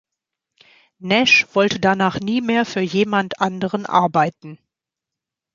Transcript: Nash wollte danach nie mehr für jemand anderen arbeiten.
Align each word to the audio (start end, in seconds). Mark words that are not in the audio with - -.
Nash 0.97 1.45
wollte 1.53 1.79
danach 1.79 2.19
nie 2.19 2.41
mehr 2.41 2.65
für 2.65 2.79
jemand 2.79 3.39
anderen 3.39 3.85
arbeiten. 3.85 4.57